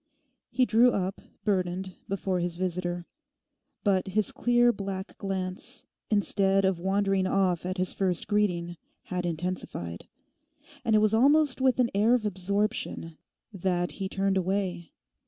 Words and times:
He 0.49 0.65
drew 0.65 0.89
up, 0.91 1.21
burdened, 1.43 1.93
before 2.09 2.39
his 2.39 2.57
visitor. 2.57 3.05
But 3.83 4.07
his 4.07 4.31
clear 4.31 4.73
black 4.73 5.15
glance, 5.19 5.85
instead 6.09 6.65
of 6.65 6.79
wandering 6.79 7.27
off 7.27 7.67
at 7.67 7.77
his 7.77 7.93
first 7.93 8.27
greeting, 8.27 8.77
had 9.03 9.27
intensified. 9.27 10.07
And 10.83 10.95
it 10.95 10.99
was 11.01 11.13
almost 11.13 11.61
with 11.61 11.79
an 11.79 11.91
air 11.93 12.15
of 12.15 12.25
absorption 12.25 13.19
that 13.53 13.91
he 14.01 14.09
turned 14.09 14.37
away. 14.37 14.91